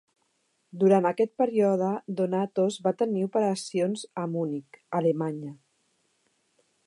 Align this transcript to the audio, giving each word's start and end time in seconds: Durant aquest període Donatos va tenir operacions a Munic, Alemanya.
Durant 0.83 1.07
aquest 1.09 1.31
període 1.41 1.89
Donatos 2.21 2.79
va 2.87 2.95
tenir 3.03 3.23
operacions 3.27 4.07
a 4.23 4.25
Munic, 4.37 4.83
Alemanya. 5.03 5.53